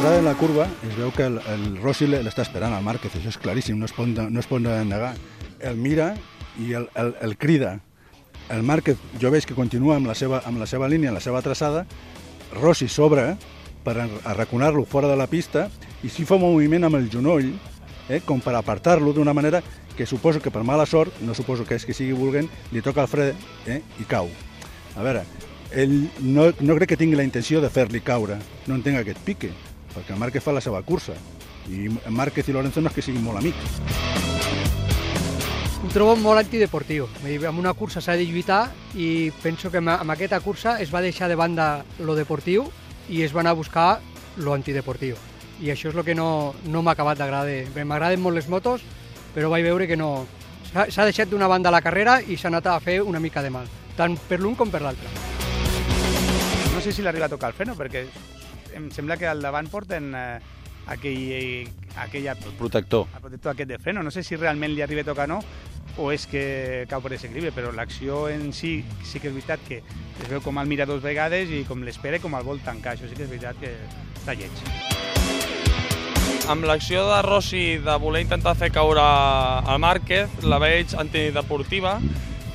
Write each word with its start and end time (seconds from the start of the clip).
l'entrada 0.00 0.22
de 0.22 0.24
la 0.24 0.38
curva 0.38 0.64
es 0.88 0.94
veu 0.96 1.10
que 1.12 1.26
el, 1.28 1.34
el 1.52 1.74
Rossi 1.76 2.06
l'està 2.08 2.40
esperant 2.46 2.72
al 2.72 2.80
Márquez, 2.80 3.12
això 3.18 3.28
és 3.28 3.36
claríssim, 3.36 3.76
no 3.76 3.84
es 3.84 3.92
pot, 3.92 4.08
no 4.08 4.40
es 4.40 4.46
pot 4.48 4.62
negar. 4.64 5.10
El 5.60 5.76
mira 5.76 6.14
i 6.56 6.72
el, 6.72 6.86
el, 6.96 7.10
el 7.20 7.36
crida. 7.36 7.74
El 8.48 8.62
Márquez, 8.64 8.96
jo 9.20 9.28
veig 9.28 9.44
que 9.44 9.52
continua 9.52 9.98
amb 9.98 10.08
la 10.08 10.14
seva, 10.16 10.40
amb 10.48 10.56
la 10.56 10.64
seva 10.70 10.88
línia, 10.88 11.10
amb 11.10 11.18
la 11.18 11.20
seva 11.20 11.42
traçada, 11.44 11.84
Rossi 12.54 12.88
s'obre 12.88 13.34
per 13.84 13.98
arraconar-lo 14.24 14.86
fora 14.88 15.10
de 15.10 15.20
la 15.20 15.28
pista 15.28 15.68
i 16.00 16.08
si 16.08 16.24
fa 16.24 16.40
un 16.40 16.46
moviment 16.46 16.88
amb 16.88 16.96
el 16.96 17.12
genoll, 17.12 17.52
eh, 18.08 18.22
com 18.24 18.40
per 18.40 18.56
apartar-lo 18.56 19.12
d'una 19.12 19.36
manera 19.36 19.60
que 19.98 20.08
suposo 20.08 20.40
que 20.40 20.54
per 20.54 20.64
mala 20.64 20.88
sort, 20.88 21.20
no 21.20 21.36
suposo 21.36 21.68
que 21.68 21.76
és 21.76 21.84
que 21.84 21.92
sigui 21.92 22.16
volguent, 22.16 22.48
li 22.72 22.80
toca 22.80 23.04
el 23.04 23.12
fre 23.18 23.34
eh, 23.68 23.82
i 24.00 24.08
cau. 24.08 24.32
A 24.96 25.04
veure, 25.04 25.26
ell 25.76 26.06
no, 26.24 26.54
no 26.56 26.80
crec 26.80 26.94
que 26.94 27.04
tingui 27.04 27.20
la 27.20 27.28
intenció 27.28 27.60
de 27.60 27.68
fer-li 27.68 28.00
caure, 28.00 28.40
no 28.64 28.80
entenc 28.80 29.04
aquest 29.04 29.20
pique, 29.28 29.52
perquè 29.94 30.14
el 30.14 30.20
Márquez 30.20 30.44
fa 30.44 30.54
la 30.54 30.62
seva 30.64 30.82
cursa, 30.82 31.14
i 31.70 31.88
Márquez 32.10 32.48
i 32.48 32.52
Lorenzo 32.52 32.80
no 32.80 32.90
és 32.90 32.96
que 32.96 33.04
siguin 33.04 33.24
molt 33.24 33.38
amics. 33.40 33.80
Ho 35.80 35.88
trobo 35.88 36.12
molt 36.20 36.42
antideportiu. 36.42 37.06
Amb 37.48 37.58
una 37.58 37.72
cursa 37.72 38.02
s'ha 38.04 38.16
de 38.18 38.26
lluitar 38.28 38.66
i 38.94 39.30
penso 39.42 39.70
que 39.72 39.80
amb 39.80 40.12
aquesta 40.12 40.40
cursa 40.44 40.76
es 40.82 40.92
va 40.92 41.00
deixar 41.00 41.28
de 41.28 41.38
banda 41.40 41.84
lo 41.98 42.14
deportiu 42.14 42.66
i 43.08 43.22
es 43.24 43.32
va 43.34 43.40
anar 43.40 43.54
a 43.56 43.60
buscar 43.60 44.00
lo 44.36 44.52
antideportiu. 44.54 45.16
I 45.60 45.72
això 45.72 45.88
és 45.88 45.96
el 45.96 46.04
que 46.04 46.14
no, 46.14 46.54
no 46.68 46.82
m'ha 46.82 46.92
acabat 46.92 47.18
d'agradar. 47.18 47.84
M'agraden 47.84 48.20
molt 48.20 48.36
les 48.36 48.48
motos, 48.48 48.84
però 49.34 49.50
vaig 49.52 49.64
veure 49.64 49.88
que 49.88 49.96
no... 49.96 50.26
S'ha 50.70 51.06
deixat 51.08 51.30
d'una 51.30 51.48
banda 51.50 51.72
la 51.72 51.82
carrera 51.82 52.20
i 52.22 52.36
s'ha 52.38 52.46
anat 52.52 52.68
a 52.70 52.78
fer 52.80 53.00
una 53.02 53.18
mica 53.18 53.42
de 53.42 53.50
mal, 53.50 53.66
tant 53.96 54.14
per 54.28 54.38
l'un 54.38 54.54
com 54.54 54.70
per 54.70 54.84
l'altre. 54.84 55.08
No 56.70 56.78
sé 56.84 56.92
si 56.92 57.02
l'arriba 57.02 57.26
a 57.26 57.32
tocar 57.32 57.50
el 57.50 57.56
freno, 57.56 57.74
perquè 57.74 58.04
em 58.74 58.90
sembla 58.94 59.16
que 59.20 59.28
al 59.28 59.42
davant 59.42 59.68
porten 59.70 60.12
eh, 60.14 60.40
aquell, 60.90 61.68
aquella... 61.96 62.32
El 62.32 62.56
protector. 62.58 63.06
El 63.14 63.24
protector 63.26 63.52
aquest 63.52 63.70
de 63.70 63.78
freno. 63.78 64.02
No 64.02 64.10
sé 64.10 64.22
si 64.26 64.36
realment 64.36 64.74
li 64.74 64.82
arriba 64.82 65.04
a 65.04 65.10
tocar 65.10 65.28
o 65.28 65.34
no, 65.34 65.40
o 65.98 66.10
és 66.14 66.26
que 66.30 66.86
cau 66.90 67.02
per 67.02 67.14
desequilibri, 67.14 67.52
però 67.54 67.72
l'acció 67.74 68.28
en 68.30 68.50
si 68.56 68.80
sí 69.06 69.20
que 69.20 69.30
és 69.30 69.36
veritat 69.36 69.62
que 69.66 69.82
es 69.82 70.30
veu 70.30 70.42
com 70.44 70.58
el 70.60 70.70
mira 70.70 70.86
dues 70.88 71.02
vegades 71.02 71.50
i 71.50 71.64
com 71.68 71.84
l'espera 71.86 72.20
i 72.20 72.24
com 72.24 72.34
el 72.38 72.46
vol 72.46 72.62
tancar. 72.64 72.96
Això 72.96 73.10
sí 73.10 73.18
que 73.18 73.26
és 73.26 73.32
veritat 73.32 73.60
que 73.60 73.74
està 74.20 74.36
lleig. 74.38 74.64
Amb 76.50 76.64
l'acció 76.66 77.04
de 77.06 77.20
Rossi 77.22 77.64
de 77.78 77.94
voler 78.02 78.24
intentar 78.24 78.56
fer 78.58 78.72
caure 78.74 79.02
el 79.70 79.78
Márquez, 79.78 80.32
la 80.42 80.58
veig 80.58 80.96
antideportiva, 80.98 82.00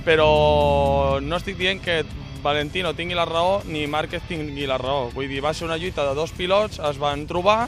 però 0.04 1.22
no 1.24 1.40
estic 1.40 1.56
dient 1.62 1.80
que 1.84 2.02
Valentino 2.46 2.94
tingui 2.94 3.16
la 3.18 3.26
raó 3.26 3.64
ni 3.66 3.88
Márquez 3.90 4.22
tingui 4.30 4.68
la 4.70 4.78
raó. 4.78 5.10
Vull 5.16 5.32
dir, 5.32 5.42
va 5.42 5.54
ser 5.58 5.66
una 5.66 5.80
lluita 5.82 6.06
de 6.06 6.14
dos 6.14 6.30
pilots, 6.38 6.78
es 6.78 7.00
van 7.02 7.26
trobar 7.26 7.66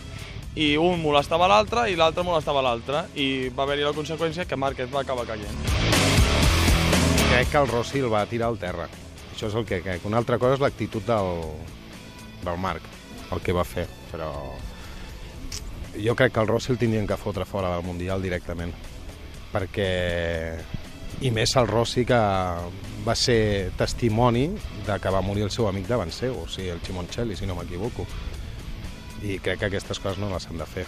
i 0.54 0.76
un 0.78 1.02
molestava 1.02 1.48
l'altre 1.50 1.88
i 1.90 1.98
l'altre 1.98 2.26
molestava 2.26 2.62
l'altre 2.62 3.08
i 3.18 3.50
va 3.50 3.66
haver-hi 3.66 3.88
la 3.88 3.96
conseqüència 3.98 4.46
que 4.46 4.60
Márquez 4.60 4.94
va 4.94 5.02
acabar 5.02 5.26
caient. 5.26 5.66
Crec 7.32 7.50
que 7.52 7.58
el 7.58 7.74
Rossi 7.74 8.06
el 8.06 8.14
va 8.14 8.24
tirar 8.30 8.52
al 8.52 8.62
terra. 8.62 8.86
Això 9.34 9.50
és 9.50 9.58
el 9.58 9.66
que 9.66 9.82
crec. 9.82 10.06
Una 10.06 10.22
altra 10.22 10.38
cosa 10.38 10.60
és 10.60 10.62
l'actitud 10.62 11.06
del, 11.10 11.44
del 12.46 12.62
Marc, 12.62 12.86
el 13.34 13.42
que 13.42 13.58
va 13.58 13.66
fer, 13.66 13.88
però 14.14 14.32
jo 15.98 16.14
crec 16.14 16.38
que 16.38 16.46
el 16.46 16.54
Rossi 16.54 16.74
el 16.74 16.78
tindrien 16.78 17.10
que 17.10 17.18
fotre 17.18 17.50
fora 17.50 17.74
del 17.74 17.86
Mundial 17.86 18.22
directament, 18.22 18.74
perquè 19.54 19.90
i 21.22 21.32
més 21.34 21.56
el 21.58 21.68
Rossi 21.68 22.06
que 22.06 22.20
va 23.08 23.16
ser 23.16 23.72
testimoni 23.78 24.50
de 24.86 25.00
que 25.02 25.14
va 25.14 25.24
morir 25.26 25.48
el 25.48 25.52
seu 25.54 25.68
amic 25.70 25.88
davant 25.88 26.12
seu, 26.12 26.36
o 26.44 26.48
sigui, 26.52 26.70
el 26.74 26.82
Chimoncelli, 26.84 27.36
si 27.36 27.48
no 27.48 27.56
m'equivoco. 27.58 28.06
I 29.24 29.40
crec 29.42 29.64
que 29.64 29.70
aquestes 29.72 30.00
coses 30.00 30.20
no 30.22 30.30
les 30.30 30.46
han 30.48 30.60
de 30.62 30.68
fer. 30.70 30.86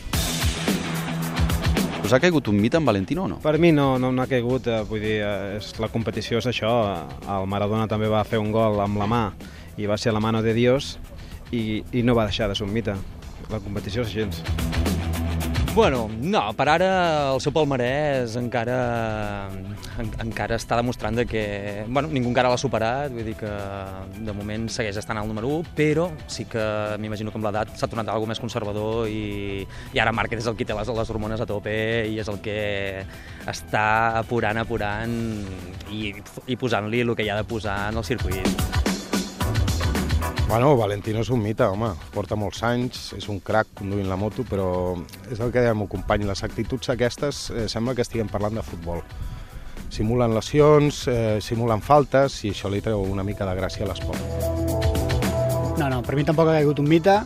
Us 2.06 2.14
ha 2.14 2.20
caigut 2.22 2.48
un 2.50 2.60
mite 2.60 2.78
en 2.78 2.86
Valentino 2.86 3.26
o 3.26 3.28
no? 3.28 3.40
Per 3.44 3.58
mi 3.62 3.72
no, 3.72 3.98
no 4.02 4.12
n'ha 4.12 4.26
caigut, 4.30 4.68
eh, 4.68 4.82
vull 4.88 5.04
dir, 5.04 5.20
eh, 5.22 5.58
és, 5.60 5.72
la 5.82 5.92
competició 5.94 6.40
és 6.42 6.48
això, 6.50 6.72
el 7.38 7.50
Maradona 7.50 7.88
també 7.92 8.10
va 8.10 8.24
fer 8.26 8.40
un 8.42 8.52
gol 8.56 8.80
amb 8.82 8.98
la 8.98 9.10
mà 9.10 9.24
i 9.78 9.86
va 9.90 9.98
ser 9.98 10.16
la 10.16 10.24
mano 10.24 10.42
de 10.42 10.56
Dios 10.58 10.98
i, 11.52 11.84
i 11.94 12.04
no 12.04 12.18
va 12.18 12.26
deixar 12.30 12.50
de 12.50 12.58
ser 12.58 12.66
un 12.66 12.74
mite. 12.74 12.98
La 13.50 13.62
competició 13.62 14.06
és 14.08 14.14
gens. 14.14 14.44
Bueno, 15.76 16.10
no, 16.10 16.42
per 16.58 16.66
ara 16.68 16.88
el 17.36 17.40
seu 17.44 17.54
palmarès 17.54 18.34
encara, 18.40 18.78
en, 20.02 20.10
encara 20.26 20.58
està 20.58 20.80
demostrant 20.80 21.16
de 21.16 21.28
que 21.30 21.44
bueno, 21.88 22.10
ningú 22.10 22.32
encara 22.32 22.50
l'ha 22.52 22.58
superat, 22.60 23.14
vull 23.14 23.28
dir 23.28 23.36
que 23.38 23.52
de 24.26 24.36
moment 24.36 24.66
segueix 24.74 24.98
estant 25.00 25.22
al 25.22 25.30
número 25.30 25.52
1, 25.60 25.76
però 25.78 26.10
sí 26.28 26.48
que 26.50 26.66
m'imagino 27.00 27.32
que 27.32 27.40
amb 27.40 27.48
l'edat 27.48 27.76
s'ha 27.78 27.88
tornat 27.88 28.10
algo 28.10 28.28
més 28.28 28.42
conservador 28.42 29.08
i, 29.14 29.62
i 29.94 30.02
ara 30.02 30.16
Márquez 30.16 30.42
és 30.42 30.50
el 30.52 30.58
que 30.58 30.68
té 30.68 30.76
les, 30.76 30.90
les 30.90 31.14
hormones 31.14 31.46
a 31.46 31.48
tope 31.48 31.78
i 32.10 32.18
és 32.20 32.34
el 32.34 32.42
que 32.44 32.60
està 33.48 33.86
apurant, 34.26 34.66
apurant 34.66 35.16
i, 35.94 36.10
i 36.50 36.60
posant-li 36.60 37.06
el 37.06 37.16
que 37.16 37.30
hi 37.30 37.32
ha 37.32 37.40
de 37.40 37.48
posar 37.48 37.86
en 37.94 38.02
el 38.02 38.10
circuit. 38.10 38.79
Bueno, 40.50 40.76
Valentino 40.76 41.20
és 41.22 41.30
un 41.30 41.44
mite, 41.46 41.62
home. 41.62 41.92
Porta 42.10 42.34
molts 42.34 42.64
anys, 42.66 43.12
és 43.14 43.28
un 43.30 43.38
crac 43.46 43.68
conduint 43.78 44.08
la 44.10 44.16
moto, 44.18 44.42
però 44.50 44.96
és 45.30 45.38
el 45.38 45.52
que 45.54 45.62
deia 45.62 45.76
el 45.76 45.78
meu 45.78 45.86
company, 45.92 46.24
les 46.26 46.42
actituds 46.42 46.90
aquestes 46.90 47.44
eh, 47.54 47.68
sembla 47.70 47.94
que 47.94 48.02
estiguem 48.02 48.32
parlant 48.34 48.58
de 48.58 48.64
futbol. 48.66 49.04
Simulen 49.94 50.34
lesions, 50.34 51.04
eh, 51.06 51.38
simulen 51.46 51.86
faltes, 51.86 52.40
i 52.50 52.56
això 52.56 52.74
li 52.74 52.82
treu 52.82 53.06
una 53.06 53.22
mica 53.28 53.46
de 53.46 53.54
gràcia 53.62 53.86
a 53.86 53.92
l'esport. 53.92 54.26
No, 55.78 55.86
no, 55.86 56.02
per 56.02 56.18
mi 56.18 56.26
tampoc 56.26 56.50
ha 56.50 56.58
caigut 56.58 56.82
un 56.82 56.90
mite. 56.90 57.20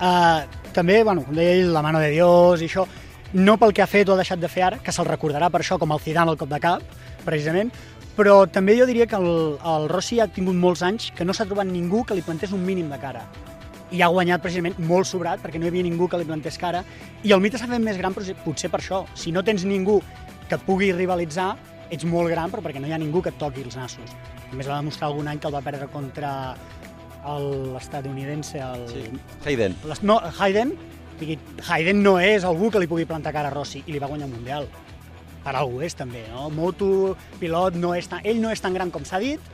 Uh, 0.00 0.40
també, 0.72 1.02
bueno, 1.04 1.28
com 1.28 1.36
deia 1.36 1.58
ell, 1.58 1.68
la 1.76 1.84
mano 1.84 2.00
de 2.00 2.14
Dios 2.16 2.64
i 2.64 2.72
això, 2.72 2.88
no 3.36 3.58
pel 3.60 3.76
que 3.76 3.84
ha 3.84 3.90
fet 3.90 4.08
o 4.08 4.16
ha 4.16 4.22
deixat 4.22 4.40
de 4.40 4.48
fer 4.48 4.64
ara, 4.70 4.80
que 4.80 4.92
se'l 4.94 5.12
recordarà 5.12 5.52
per 5.52 5.60
això, 5.60 5.76
com 5.76 5.92
el 5.92 6.00
Zidane 6.00 6.32
al 6.32 6.40
cop 6.40 6.48
de 6.48 6.64
cap, 6.64 6.96
precisament, 7.28 7.76
però 8.16 8.44
també 8.46 8.76
jo 8.78 8.86
diria 8.86 9.06
que 9.10 9.18
el, 9.18 9.56
el 9.58 9.88
Rossi 9.90 10.20
ha 10.22 10.28
tingut 10.30 10.54
molts 10.54 10.84
anys 10.86 11.10
que 11.16 11.26
no 11.26 11.34
s'ha 11.34 11.46
trobat 11.48 11.66
ningú 11.66 12.04
que 12.06 12.14
li 12.14 12.22
plantés 12.22 12.54
un 12.54 12.62
mínim 12.64 12.92
de 12.92 12.98
cara. 13.02 13.24
I 13.94 14.02
ha 14.02 14.10
guanyat 14.10 14.42
precisament 14.42 14.78
molt 14.78 15.06
sobrat, 15.06 15.42
perquè 15.42 15.58
no 15.58 15.66
hi 15.66 15.72
havia 15.72 15.86
ningú 15.86 16.08
que 16.10 16.18
li 16.18 16.26
plantés 16.28 16.58
cara. 16.58 16.84
I 17.22 17.34
el 17.34 17.42
mite 17.42 17.58
s'ha 17.58 17.68
fet 17.70 17.82
més 17.82 17.98
gran 17.98 18.14
potser 18.14 18.70
per 18.70 18.80
això. 18.80 19.04
Si 19.18 19.34
no 19.34 19.42
tens 19.46 19.66
ningú 19.66 20.00
que 20.48 20.56
et 20.56 20.64
pugui 20.66 20.92
rivalitzar, 20.94 21.52
ets 21.90 22.06
molt 22.08 22.30
gran, 22.30 22.50
però 22.50 22.62
perquè 22.64 22.82
no 22.82 22.88
hi 22.88 22.94
ha 22.94 23.02
ningú 23.02 23.22
que 23.22 23.34
et 23.34 23.38
toqui 23.38 23.66
els 23.66 23.76
nassos. 23.78 24.14
A 24.50 24.54
més, 24.54 24.66
va 24.66 24.78
demostrar 24.78 25.10
algun 25.10 25.28
any 25.30 25.42
que 25.42 25.50
el 25.50 25.54
va 25.54 25.62
perdre 25.66 25.90
contra 25.92 26.32
l'estadounidense, 27.24 28.60
el... 28.60 28.88
Sí. 28.90 29.04
Hayden. 29.44 29.76
No, 30.02 30.20
Hayden, 30.38 30.74
Hayden 31.68 32.02
no 32.02 32.18
és 32.20 32.44
algú 32.44 32.70
que 32.70 32.82
li 32.82 32.90
pugui 32.90 33.06
plantar 33.08 33.32
cara 33.32 33.50
a 33.50 33.54
Rossi, 33.54 33.82
i 33.86 33.94
li 33.94 34.02
va 34.02 34.10
guanyar 34.10 34.28
un 34.28 34.36
Mundial 34.36 34.68
per 35.44 35.54
algú 35.60 35.82
és 35.84 35.94
també, 35.96 36.24
no? 36.32 36.48
Moto, 36.50 37.14
pilot, 37.40 37.76
no 37.76 37.92
és 37.94 38.08
tan, 38.08 38.24
ell 38.24 38.40
no 38.40 38.52
és 38.54 38.62
tan 38.64 38.74
gran 38.74 38.90
com 38.94 39.04
s'ha 39.04 39.20
dit 39.22 39.52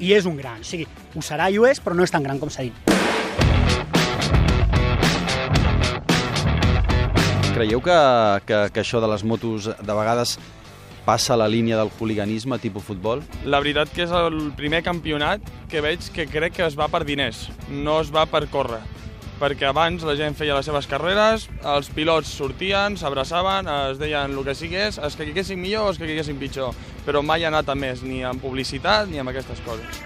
i 0.00 0.12
és 0.16 0.28
un 0.28 0.36
gran. 0.36 0.60
O 0.60 0.68
sigui, 0.68 0.86
ho 0.86 1.24
serà 1.24 1.48
i 1.50 1.58
ho 1.58 1.66
és, 1.68 1.80
però 1.80 1.96
no 1.96 2.04
és 2.04 2.12
tan 2.12 2.24
gran 2.24 2.40
com 2.40 2.52
s'ha 2.52 2.68
dit. 2.68 2.76
Creieu 7.56 7.82
que, 7.84 7.98
que, 8.48 8.62
que 8.72 8.80
això 8.80 9.02
de 9.02 9.08
les 9.10 9.24
motos 9.24 9.68
de 9.68 9.96
vegades 9.96 10.38
passa 11.04 11.36
la 11.36 11.48
línia 11.48 11.76
del 11.80 11.90
hooliganisme 11.98 12.60
tipus 12.60 12.84
futbol? 12.86 13.24
La 13.44 13.60
veritat 13.60 13.92
que 13.92 14.04
és 14.06 14.14
el 14.14 14.52
primer 14.56 14.84
campionat 14.86 15.44
que 15.68 15.82
veig 15.84 16.12
que 16.14 16.28
crec 16.30 16.56
que 16.60 16.64
es 16.68 16.78
va 16.78 16.88
per 16.92 17.02
diners, 17.08 17.48
no 17.68 17.98
es 18.04 18.12
va 18.14 18.28
per 18.30 18.46
córrer 18.52 18.80
perquè 19.40 19.70
abans 19.70 20.04
la 20.04 20.14
gent 20.18 20.36
feia 20.36 20.58
les 20.58 20.68
seves 20.68 20.86
carreres, 20.90 21.46
els 21.64 21.88
pilots 21.96 22.28
sortien, 22.36 22.98
s'abraçaven, 23.00 23.70
es 23.90 24.00
deien 24.00 24.36
el 24.36 24.44
que 24.44 24.54
sigués, 24.54 25.00
es 25.00 25.16
que 25.16 25.24
caiguessin 25.24 25.60
millor 25.60 25.88
o 25.88 25.94
es 25.94 25.98
que 25.98 26.08
caiguessin 26.08 26.38
pitjor, 26.40 26.76
però 27.06 27.24
mai 27.24 27.44
ha 27.44 27.48
anat 27.48 27.72
a 27.72 27.78
més, 27.78 28.04
ni 28.04 28.20
en 28.26 28.42
publicitat 28.42 29.08
ni 29.08 29.22
amb 29.22 29.32
aquestes 29.32 29.64
coses. 29.64 30.02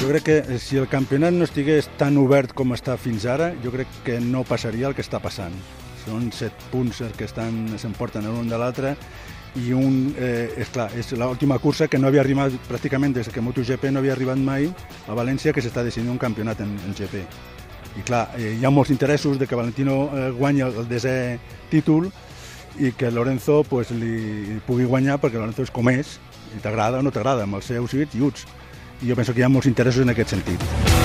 Jo 0.00 0.08
crec 0.08 0.24
que 0.24 0.58
si 0.62 0.78
el 0.80 0.88
campionat 0.88 1.34
no 1.34 1.44
estigués 1.44 1.90
tan 2.00 2.16
obert 2.22 2.54
com 2.56 2.72
està 2.72 2.96
fins 2.96 3.26
ara, 3.28 3.50
jo 3.64 3.74
crec 3.74 4.00
que 4.06 4.20
no 4.22 4.46
passaria 4.48 4.88
el 4.88 4.96
que 4.96 5.04
està 5.04 5.20
passant. 5.20 5.58
Són 6.04 6.30
set 6.32 6.54
punts 6.70 7.02
que 7.16 7.26
estan 7.28 7.78
s'emporten 7.78 8.26
l'un 8.26 8.48
de 8.48 8.58
l'altre 8.58 8.94
i 9.58 9.72
un, 9.74 10.14
eh, 10.18 10.48
és 10.62 10.68
clar, 10.70 10.90
és 10.96 11.10
l'última 11.18 11.58
cursa 11.58 11.88
que 11.88 11.98
no 11.98 12.06
havia 12.06 12.22
arribat 12.22 12.54
pràcticament 12.68 13.14
des 13.16 13.28
que 13.28 13.42
MotoGP 13.42 13.90
no 13.90 13.98
havia 13.98 14.12
arribat 14.14 14.38
mai 14.38 14.68
a 15.08 15.16
València 15.16 15.52
que 15.52 15.62
s'està 15.62 15.82
decidint 15.82 16.10
un 16.12 16.18
campionat 16.18 16.60
en, 16.60 16.76
en 16.86 16.94
GP. 16.94 17.24
I 17.98 18.06
clar, 18.06 18.28
eh, 18.38 18.54
hi 18.60 18.64
ha 18.64 18.70
molts 18.70 18.90
interessos 18.94 19.38
de 19.38 19.46
que 19.46 19.58
Valentino 19.58 20.04
eh, 20.14 20.30
guanyi 20.30 20.62
el, 20.68 20.78
el 20.84 20.88
desè 20.88 21.14
títol 21.70 22.10
i 22.78 22.92
que 22.92 23.10
Lorenzo 23.10 23.64
pues, 23.66 23.90
li 23.90 24.60
pugui 24.66 24.86
guanyar 24.86 25.18
perquè 25.18 25.40
Lorenzo 25.40 25.66
és 25.66 25.74
com 25.74 25.90
és, 25.90 26.18
i 26.54 26.62
t'agrada 26.62 27.02
o 27.02 27.02
no 27.02 27.10
t'agrada, 27.10 27.44
amb 27.44 27.58
els 27.58 27.66
seus 27.66 27.94
i 27.94 28.06
uts. 28.22 28.46
I 29.02 29.10
jo 29.10 29.16
penso 29.16 29.34
que 29.34 29.42
hi 29.42 29.48
ha 29.48 29.52
molts 29.52 29.70
interessos 29.70 30.06
en 30.06 30.14
aquest 30.14 30.36
sentit. 30.36 30.99